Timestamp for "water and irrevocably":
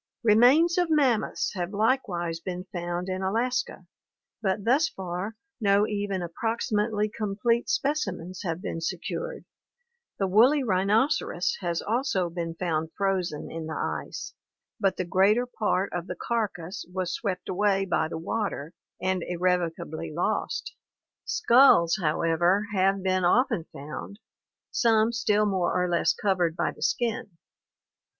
18.17-20.11